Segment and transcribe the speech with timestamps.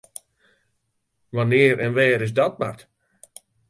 [1.35, 2.79] Wannear en wêr is dat bard?